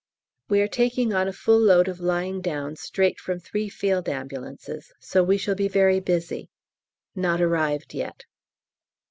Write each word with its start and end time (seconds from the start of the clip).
We 0.49 0.61
are 0.61 0.67
taking 0.67 1.13
on 1.13 1.27
a 1.27 1.31
full 1.31 1.59
load 1.59 1.87
of 1.87 1.99
lying 1.99 2.41
downs 2.41 2.81
straight 2.81 3.19
from 3.19 3.39
three 3.39 3.69
Field 3.69 4.09
Ambulances, 4.09 4.91
so 4.99 5.23
we 5.23 5.37
shall 5.37 5.53
be 5.53 5.67
very 5.67 5.99
busy; 5.99 6.49
not 7.13 7.39
arrived 7.39 7.93
yet. 7.93 8.25